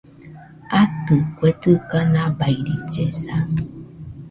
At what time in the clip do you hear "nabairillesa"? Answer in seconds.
2.13-3.35